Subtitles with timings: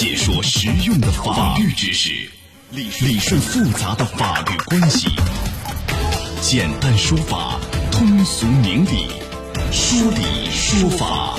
[0.00, 2.08] 解说实用的法律知识，
[2.70, 5.10] 理理顺复杂的法律关系，
[6.40, 7.60] 简单说法，
[7.92, 9.08] 通俗明理，
[9.70, 11.38] 说理说法。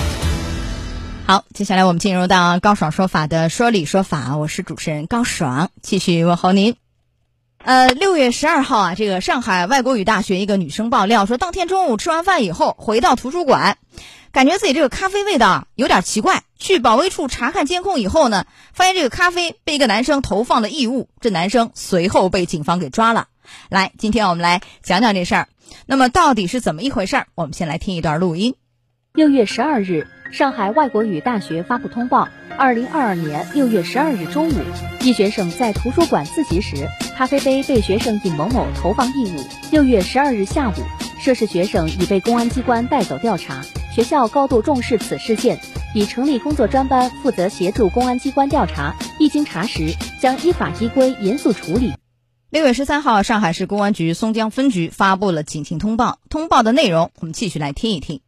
[1.26, 6.76] 好，接下来我们进入到高爽说法的说理说法，我是主持人高爽，继续问候您。
[7.64, 13.78] 呃，六月十二号啊，这个上海外国语大学一个女生爆料说，当天中午吃完饭以后回到图书馆，
[14.30, 16.44] 感觉自己这个咖啡味道有点奇怪。
[16.62, 23.26] 去保卫处查看监控以后呢，发现这个咖啡被一个男生投放了异物，这男生随后被警方给抓了。
[23.68, 25.48] 来，今天我们来讲讲这事儿。
[25.86, 27.26] 那么到底是怎么一回事儿？
[27.34, 28.54] 我们先来听一段录音。
[29.12, 34.54] 六月十二日，上海外国语大学发布通报：二零二二年六月十二日中午，
[35.00, 39.44] 一学生在图书馆自习时，咖啡杯被学生尹某某投放异物。
[39.72, 40.74] 六月十二日下午，
[41.20, 43.62] 涉事学生已被公安机关带走调查。
[43.92, 45.60] 学校高度重视此事件，
[45.94, 48.96] 已成立工作专班，负责协助公安机关调查。
[49.18, 51.92] 一经查实，将依法依规严肃处理。
[52.50, 56.18] 六月十三号，上海市公安局松江分局发布了警情通报。
[56.28, 58.20] 通报的内容，我们继续来听一听。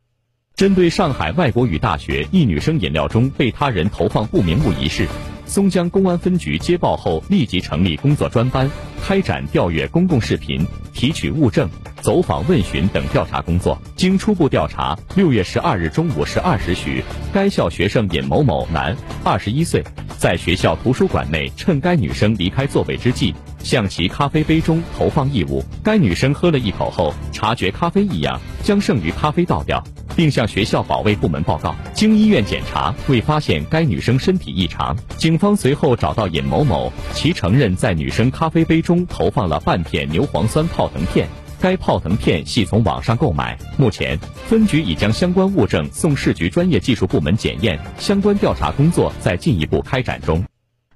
[0.55, 5.09] 针对上海外国语大学一女生饮料中被他人投放不明物一事，
[5.47, 8.71] 松江公安分局接报后立即成立工作专班，
[9.03, 11.69] 开展调阅公共视频、提取物证、
[12.01, 13.81] 走访问询等调查工作。
[13.95, 19.85] 经初步调查，六月十二日中午十二时许，该校学生尹某某，男，二十一岁，
[20.19, 25.63] 在学校图书馆内趁该女生离开座位之际，向其咖啡杯中投放异物。
[25.83, 29.83] 该女生喝了一口后，察觉咖啡异样，将剩余咖啡倒掉。
[30.17, 31.75] 并向学校保卫部门报告。
[31.93, 34.97] 经医院检查，未发现该女生身体异常。
[35.17, 41.29] 警方随后找到尹某某，其承认在女生咖啡杯中投放了半片牛磺酸泡腾片，
[41.61, 43.59] 该泡腾片系从网上购买。
[43.77, 50.45] 目前，分局已将相关物证送市局专业技术部门检验，相关调查工作在进一步开展中。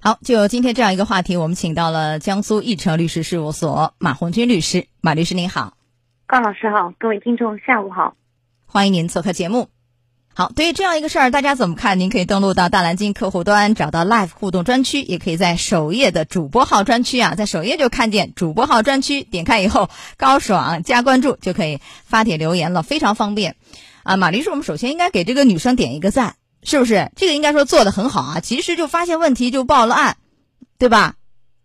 [0.01, 4.87] 好，就今天这样一个话题，我们请到了江苏义成律师事务所马红军律师。
[5.01, 5.73] 马律师您好，
[6.25, 8.13] 高老师好，各位听众下午好。
[8.71, 9.67] 欢迎您做客节目。
[10.35, 11.99] 好，对于这样一个事儿，大家怎么看？
[11.99, 23.55] 您可以登录到大蓝鲸客户端，找到 Live 互动专区，也可以在首页的主播号专区啊，在首页就看见主播号专区，点开以后，高爽加关注就可以发帖留言了，非常方便。
[24.03, 27.11] 啊，马律师，我们首先应该给这个女生点一个赞，是不是？
[27.15, 30.17] 这个应该说做的很好啊，及时就发现问题就报了案，
[30.77, 31.15] 对吧？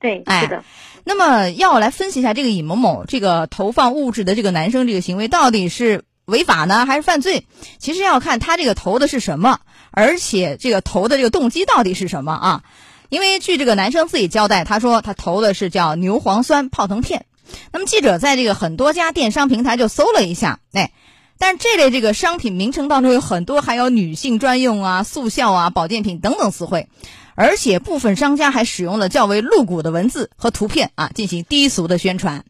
[0.00, 0.64] 对，是的。
[1.04, 6.03] 那么要来分析一下这个尹某某这个投放物质的这个男生这个行为到底是。
[6.27, 7.47] 违法呢还是犯罪？
[7.79, 12.62] 其实要看他这个投的是什么，而且这个投的这个动机到底是什么啊？
[13.11, 17.27] 因为据这个男生自己交代，他说他投的是叫牛磺酸泡腾片。
[17.71, 20.93] 那么记者在这个很多家电商平台就搜了一下，哎，
[21.39, 26.89] 但这类这个商品名称当中有很多含有女性专用啊、速效啊、保健品等等词汇，
[27.34, 32.45] 而且部分商家还使用了较为露骨的文字和图片啊进行低俗的宣传。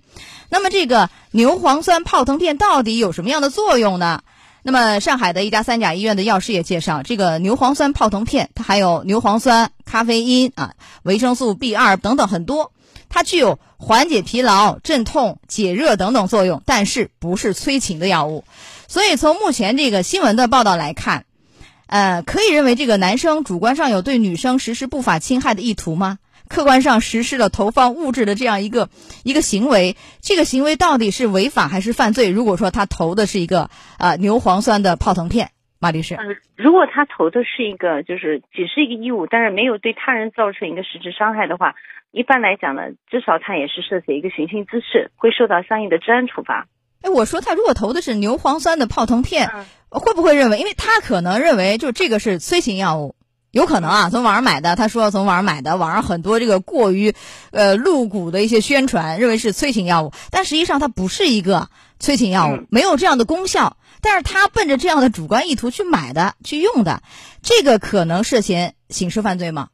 [0.51, 4.23] 那么这个牛磺酸泡腾片到底有什么样的作用呢？
[4.63, 12.73] 那么上海的一家三甲医院的药师也介绍，这个牛磺酸泡腾片它含有牛磺酸、咖啡因啊、维生素 B 二等等很多，
[13.11, 18.45] 它具有缓解疲劳、镇痛、解热等等作用，但是不是催情的药物。
[18.89, 21.27] 所以从目前这个新闻的报道来看，
[21.95, 26.19] 呃，可以认为这个男生主观上有对女生实施不法侵害的意图吗？
[26.49, 28.89] 客观上实施了投放物质的这样一个
[29.23, 32.31] 一个行为，这个行为到底是违法还是犯罪？
[32.31, 41.77] 如果说他投的是一个啊牛磺酸的泡腾片，马律师，嗯，如果他投的是一个就是只是一个异物，但是没有对他人造成一个实质伤害的话，
[42.11, 46.67] 一般来讲呢，至少他也是涉嫌一个寻衅滋事，会受到相应的治安处罚。
[47.05, 49.51] 哎，我说他如果投的是牛磺酸的泡腾片，
[49.91, 53.15] 会不会认为，因为他可能认为就这个是催情药物？
[53.51, 54.75] 有可能啊，从网上买的。
[54.75, 57.15] 他说从网上买的，网上很多这个过于，
[57.51, 61.69] 呃，露骨的一些宣传，认为是催情药物，但实际上它不是一个
[62.01, 63.77] 催情药物，没有这样的功效。
[64.01, 67.03] 但是他奔着这样的主观意图去买的、去用的，
[67.43, 69.69] 这个可能涉嫌刑事犯罪吗？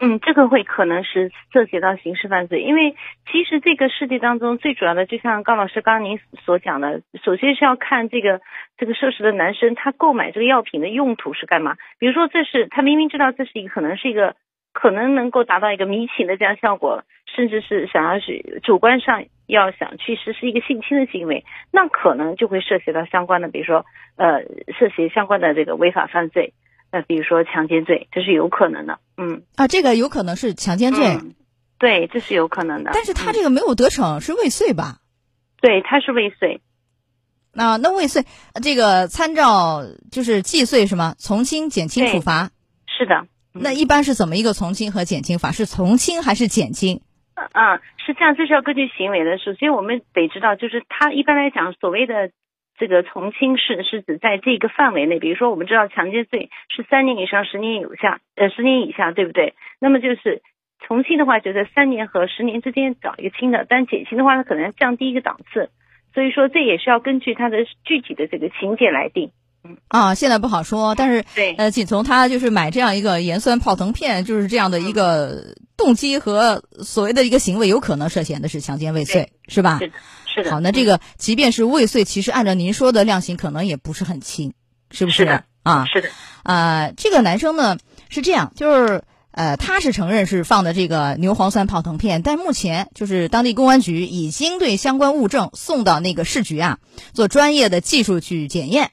[0.00, 2.94] 嗯，这个会可能是涉及到刑事犯罪，因为
[3.32, 8.40] 其实这个事件当中最主要的，就像高老师刚刚您所讲的，首先是要看这个
[8.76, 11.76] 这个涉事的男生他购买这个药品的用途是干嘛。
[11.98, 14.36] 比如说，这是他明明知道这是一个可能是一个
[14.72, 17.02] 可能能够达到一个迷情的这样效果，
[17.34, 23.84] 甚至是想要去主观上要想去实施一个性侵的行为，那可能就会涉及到相关的，比如说
[24.16, 24.42] 呃
[24.78, 26.52] 涉嫌相关的这个违法犯罪。
[26.90, 31.18] 那比如说强奸罪，这是有可能的，嗯啊，这个有可能是强奸罪，
[31.78, 32.90] 对，这是有可能的。
[32.94, 34.98] 但是他这个没有得逞，是未遂吧？
[35.60, 36.60] 对，他是未遂。
[37.52, 38.24] 那那未遂，
[38.62, 39.82] 这个参照
[40.12, 41.14] 就是既遂是吗？
[41.18, 42.50] 从轻减轻处罚。
[42.86, 43.26] 是的。
[43.52, 45.50] 那一般是怎么一个从轻和减轻法？
[45.50, 47.00] 是从轻还是减轻？
[47.34, 49.38] 嗯，是这样，这是要根据行为的。
[49.38, 52.30] 首先，我们得知道，就是他一般来讲，所谓的
[52.78, 59.54] 这个从轻是是指在这个范围内，比如说，我们知道强奸罪是三年以上十年有下，呃，十年以下，对不对？
[59.80, 60.42] 那么就是
[60.86, 65.70] 从轻的话，就在三年和十年之间找一个轻的，但减轻的话，它可能降低一个档次。
[66.14, 69.30] 所以说，这也是要根据它的具体的这个情节来定。
[69.88, 79.78] 啊，现在不好说，但是对，呃，仅从他就是买这样一个盐酸泡腾片，就是这样的一个动机和所谓的一个行为，有可能涉嫌的是强奸未遂，是吧？
[79.80, 79.92] 是的，
[80.34, 80.50] 是的。
[80.50, 84.52] 好，那这个即便是未遂，其实按照您说的量刑，可能也不是很轻，
[84.90, 85.42] 是不是？
[85.64, 86.08] 啊，是的。
[86.44, 87.76] 啊，这个男生呢
[88.08, 89.02] 是这样，就是
[89.32, 96.78] 呃，他是承认是放的这个牛磺酸泡腾片，但目前就是当地公安局已经对相关物证送到那个市局啊，
[97.12, 98.92] 做专业的技术去检验。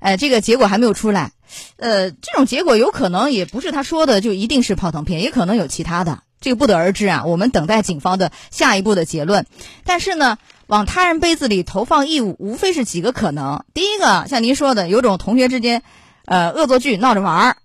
[0.00, 1.32] 哎，这个结果还没有出来，
[1.76, 7.24] 呃，这种结果有可能也不是他说的就一定是泡腾片，也可能有其他的，这个不得而知啊。
[7.26, 9.46] 我们等待警方的下一步的结论。
[9.84, 13.64] 但是呢，往他人杯子里投放异物，无非是几个可能。
[13.74, 15.82] 第一个，像您说的，有种同学之间，
[16.24, 17.56] 呃，恶作剧闹着玩儿；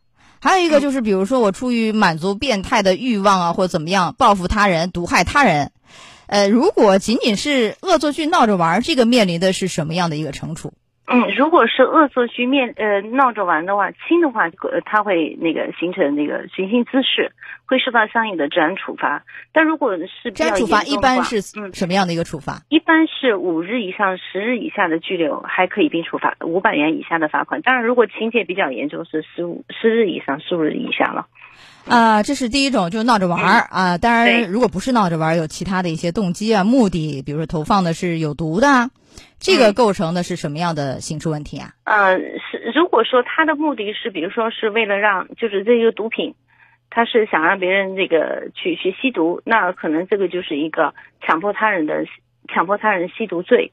[0.41, 5.71] 还有一个就是，比如说我出于满足变态的欲望啊，或者怎么样报复他人、毒害他人。
[6.27, 10.73] 呃，如果仅仅是恶作剧闹着玩儿，这个面临的是什么样的一个惩处？
[11.07, 17.31] 嗯，如果是恶作剧面呃闹着玩的话，轻的话，呃，他会那个形成那个寻衅滋事，
[17.65, 19.23] 会受到相应的治安处罚。
[19.53, 22.61] 但如果是治安处罚，一般是嗯什么样的一个处罚？
[22.69, 27.61] 一般是五日以上十日以下的拘留，还可以并处罚五百元以下的罚款。
[27.61, 31.27] 当然，如果情节比较严重，是十五十日以上十五日以下了。
[31.87, 33.97] 啊，这是第一种，就闹着玩儿啊。
[33.97, 38.89] 当然，如果不是闹着玩儿，有其他的一些动机啊、目的，比如说投放的是有毒的。
[39.39, 41.73] 这个构成的是什么样的刑事问题啊？
[41.83, 42.19] 嗯，
[42.51, 46.33] 是如果说他的目的是，比如说是为了让，就是这个毒品，
[46.89, 52.05] 他是想让别人这个去去吸毒，那可能这个就是一个强迫他人的
[52.53, 53.71] 强迫他人吸毒罪。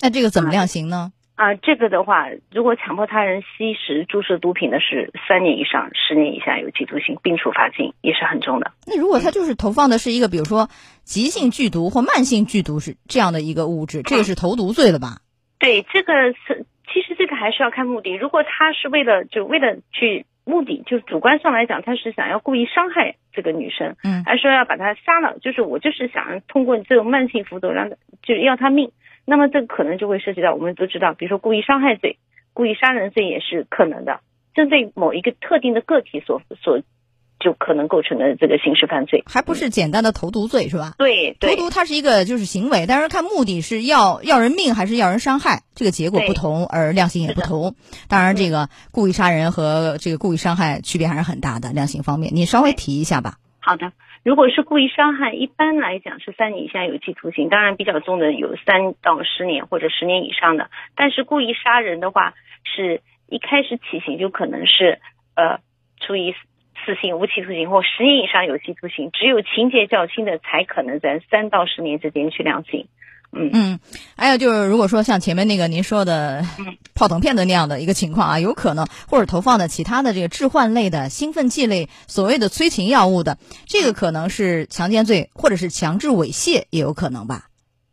[0.00, 1.12] 那这个怎么量刑呢？
[1.38, 8.72] 啊，这个的话，如果强迫他人吸食、注射毒品的是三年以上十年以下有期徒刑，并处罚金，也是很重的。
[8.88, 10.68] 那如果他就是投放的是一个，比如说
[11.04, 15.22] 急性剧毒或慢性剧毒是这样的一个物质，这个是投毒罪了吧？
[15.60, 18.14] 对，这个是其实这个还是要看目的。
[18.14, 25.38] 如果他是为了就为了去目的，就主观上来讲，他是想要故意伤害这个女生，嗯，还是说要把她杀了？
[25.38, 27.90] 就是我就是想通过这种慢性服毒让
[28.24, 28.90] 就要她命。
[29.30, 32.16] 那么这个可能就会涉及到我们都知道，比如说故意伤害罪、
[32.54, 34.20] 故意杀人罪也是可能的，
[34.54, 36.80] 针对某一个特定的个体所所
[37.38, 40.94] 就可能构成的这个刑事犯罪，还不是简单的投毒罪是吧？
[40.96, 47.76] 对，投毒它是一个就是行为，但是看目的是要要人命还是要人伤害，这个结果不同而量刑也不同。
[48.08, 53.34] 当然，这个故意杀人和这个故意伤害区别还是很大的，量刑方面你稍微提一下吧。
[53.60, 53.92] 好的。
[54.24, 60.70] 如果是故意伤害，一般来讲是三年以下有期徒刑，当然比较重的有三到十年或者十年以上的。
[60.96, 62.34] 但是故意杀人的话，
[62.64, 65.00] 是一开始起刑就可能是
[65.34, 65.60] 呃
[66.00, 66.34] 处以
[66.84, 72.86] 死刑、无期徒刑或十年以上有期徒刑，只有情节较轻的才可能在三到十年之间去量刑。
[73.30, 73.80] 嗯嗯，
[74.16, 76.44] 还有就是，如果说像前面那个您说的
[76.94, 87.44] 泡腾片的那样的一个情况啊，有可能或者投放的其他的这个致幻类的兴奋剂类，所谓的催情药物的，这个可能是强奸罪或者是强制猥亵也有可能吧？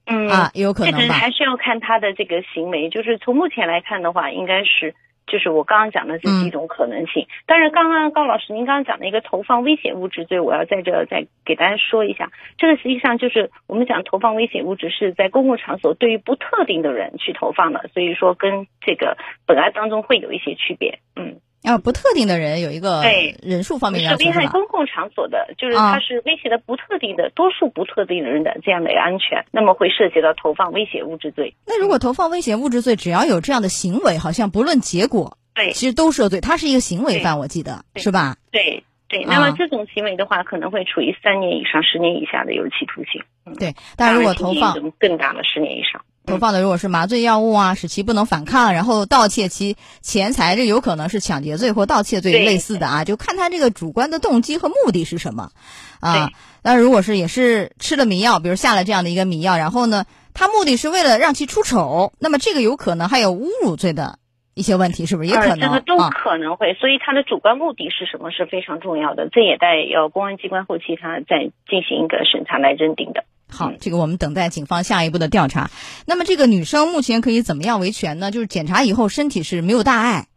[0.05, 0.99] 嗯啊，也有可能吧？
[1.01, 4.95] 这个还是要看他的这个行为，就是从目前来看的话，应该是。
[5.27, 21.37] 就是我刚刚讲的这几种可能性，但是刚刚高老师您刚刚讲的一个投放危险物质罪，我要在这再给大家说一下，这个实际上就是我们讲投放危险物质是在公共场所对于不特定的人去投放的，所以说跟这个本案当中会有一些区别，嗯。
[21.65, 31.55] 啊，不特定的人有一个对人数方面是危害公共场所的，就是它是威胁的不特定的多数不特定的人的这样的安全，那么会涉及到投放危险物质罪。
[31.65, 38.37] 那如果投放危险物质罪，只要有这样的行为，好像不论结果，对，其实都涉罪，它是一个行为犯，我记得是吧？
[38.51, 43.21] 对对，那么这种行为的话，可能会处于三年以上十年以下的有期徒刑。
[43.57, 46.01] 对，但如果投放更大的十年以上。
[46.25, 55.51] 投放的如果是麻醉药物啊，使其不能反抗，然后盗窃其钱财，这有可能是抢劫罪或盗窃罪类似的啊，就看他这个主观的动机和目的是什么
[55.99, 56.31] 啊。
[56.63, 64.17] 那如果是也是吃了迷药，比如下了这样的一个迷药，然后呢，他目的是为了让其出丑，那么这个有可能还有侮辱罪的
[64.55, 65.59] 一些问题，是不是也可能？
[65.59, 73.25] 这个都可能会，所以他的主观目的是什么是非常重要的，这也待要公安机关后期他再进行一个审查来认定的。
[73.49, 75.69] 好，这个我们等待警方下一步的调查。
[76.07, 78.31] 那么这个女生目前可以怎么样维权呢？
[78.31, 80.27] 就是检查以后身体是没有大碍，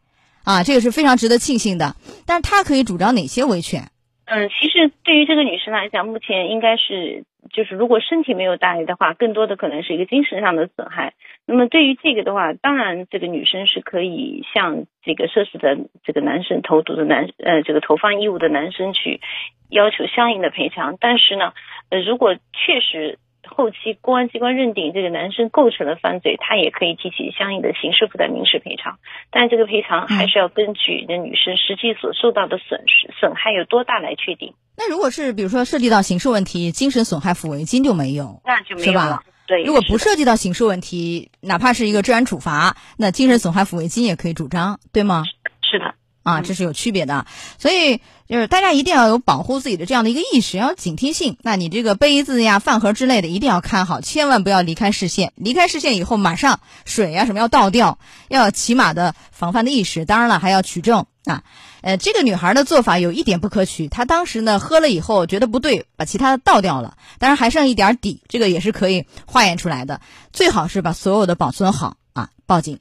[0.45, 1.95] 啊，这个是非常值得庆幸的。
[2.25, 3.89] 但是她可以主张哪些维权？
[4.25, 11.15] 嗯，其实对于这个女生来讲，目前应该是就是如果身体没有大碍的话，更多的可能是一个精神上的损害。
[11.47, 19.19] 那么对于这个的话，当然这个女生是可以向这个涉事的这个男生投毒的男呃这个投放异物的男生去
[19.67, 20.95] 要求相应的赔偿。
[20.99, 21.53] 但是呢，
[21.89, 23.19] 呃如果确实。
[23.51, 28.99] 后期公安机关认定这个男生构成了犯罪，他也可以提起相应的刑事附带民事赔偿，
[29.31, 34.53] 但这个赔偿还是要根据那女生实际所受到的损失损害有多大来确定。
[34.77, 39.23] 那如果是比如说涉及到刑事问题，精神损害抚慰金就没有，那就没有了。
[39.47, 45.23] 对，如果不涉及到刑事问题，哪怕是一个治安处罚，那精神损害抚慰金也可以主张，对吗？
[45.63, 45.95] 是的。
[46.29, 47.25] 啊，这是有区别的，
[47.57, 51.37] 所以就是大家一定要有保护自己的这样的一个意识，要警惕性。
[51.41, 55.33] 那你这个杯子呀、饭盒之类的，一定要看好，千万不要离开视线。
[55.35, 60.05] 离开视线以后，马上水呀什么要倒掉，要起码的防范的意识。
[60.05, 61.43] 当然了，还要取证啊。
[61.81, 70.01] 呃，这个女孩的做法有一点不可取，她当时呢喝了以后觉得不对，把其他的倒掉了，当然还剩一点底，这个也是可以化验出来的。
[70.33, 72.77] 最好是把所有的保存好啊，报警。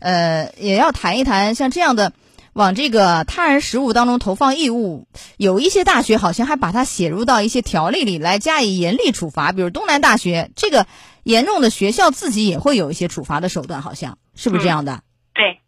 [0.00, 2.12] 呃，也要谈一谈像这样的。
[2.56, 10.86] 往这个他人食物当中投放异物，有一些大学好像还把它写入到一些条例里来加以严厉处罚，比如东南大学，这个
[11.22, 15.02] 严重的学校自己也会有一些处罚的手段，好像是不是这样的？
[15.34, 15.60] 对，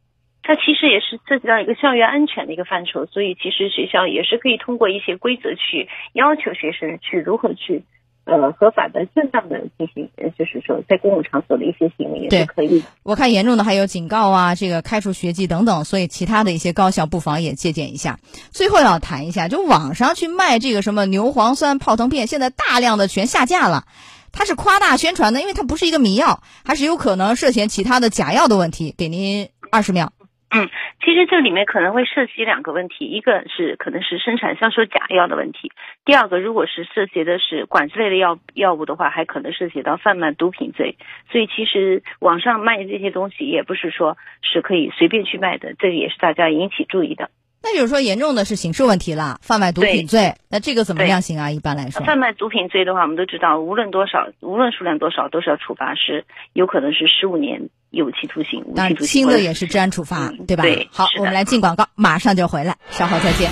[0.43, 7.85] 它其实也是涉及到一个校园安全的一个范畴，所以其实学校也是可以通过一些规则去要求学生去如何去。
[8.29, 10.07] 呃，合法的、正当的进行，
[10.39, 12.85] 就是说在公共场所的一些行为也是可以。
[13.03, 18.19] 我看严重的还有警告啊，这个开除学籍等等，所以其他的一些高校不妨也借鉴一下。
[18.51, 23.87] 最后要谈一下，就网上去卖这个什么牛磺酸泡腾片，现在大量的全下架了，
[24.31, 28.95] 它是夸大宣传的，因为它不是一个迷药，还是有可能涉嫌其他的假药的问题。
[28.99, 30.13] 给您二十秒。
[30.51, 30.69] 嗯，
[31.05, 35.71] 其实这里面可能会涉及两个问题，一个是可能是生产销售假药的问题，
[36.05, 40.97] 第二个如果是涉及的是管制类的药药物的话，还可能涉及到贩卖毒品罪。
[41.31, 47.31] 所以其实网上卖这些东西也不是说是可以随便去卖的，这个也是大家引起注意的。
[47.61, 50.33] 那就是说，严重的是刑事问题了，贩卖毒品罪。
[50.49, 51.51] 那这个怎么量刑啊？
[51.51, 59.07] 一般来说，贩卖毒品罪的话，我们都知道，无论多少，无论数量多少，都是要处罚，是有可能是十五年有期徒刑、无期徒刑。
[59.07, 60.63] 轻的也是治安处罚，对吧？
[60.63, 60.89] 对。
[60.93, 63.51] 好，我们来进广告，马上就回来，稍后再见。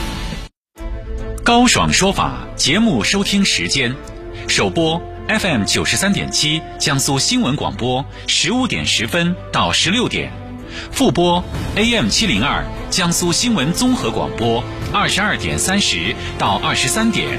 [1.44, 3.94] 高爽说法节目收听时间：
[4.48, 10.32] 首播 FM 九十三点七，江苏新闻广播，十五点十分到十六点。
[10.92, 11.42] 复播
[11.76, 14.62] AM 七零二江苏新闻综合广播
[14.92, 17.38] 二十二点三十到二十三点，